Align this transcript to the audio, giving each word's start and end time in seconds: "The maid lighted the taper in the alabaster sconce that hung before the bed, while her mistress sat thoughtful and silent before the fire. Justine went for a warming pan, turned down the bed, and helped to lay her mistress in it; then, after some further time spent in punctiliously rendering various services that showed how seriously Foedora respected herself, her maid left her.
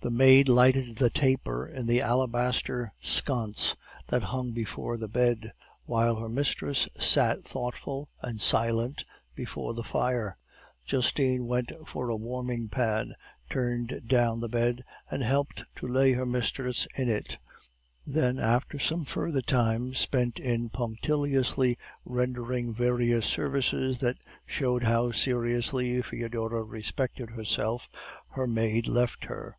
"The 0.00 0.10
maid 0.10 0.48
lighted 0.48 0.96
the 0.96 1.10
taper 1.10 1.66
in 1.66 1.86
the 1.86 2.00
alabaster 2.00 2.92
sconce 3.00 3.74
that 4.06 4.22
hung 4.22 4.52
before 4.52 4.96
the 4.96 5.08
bed, 5.08 5.52
while 5.86 6.14
her 6.16 6.28
mistress 6.28 6.86
sat 6.96 7.44
thoughtful 7.44 8.08
and 8.22 8.40
silent 8.40 9.04
before 9.34 9.74
the 9.74 9.82
fire. 9.82 10.36
Justine 10.84 11.46
went 11.46 11.72
for 11.84 12.08
a 12.08 12.16
warming 12.16 12.68
pan, 12.68 13.16
turned 13.50 14.02
down 14.06 14.38
the 14.38 14.48
bed, 14.48 14.84
and 15.10 15.24
helped 15.24 15.64
to 15.74 15.88
lay 15.88 16.12
her 16.12 16.24
mistress 16.24 16.86
in 16.96 17.08
it; 17.08 17.38
then, 18.06 18.38
after 18.38 18.78
some 18.78 19.04
further 19.04 19.42
time 19.42 19.94
spent 19.94 20.38
in 20.38 20.68
punctiliously 20.70 21.76
rendering 22.04 22.72
various 22.72 23.26
services 23.26 23.98
that 23.98 24.16
showed 24.46 24.84
how 24.84 25.10
seriously 25.10 26.00
Foedora 26.00 26.62
respected 26.62 27.30
herself, 27.30 27.88
her 28.30 28.46
maid 28.46 28.86
left 28.86 29.24
her. 29.24 29.56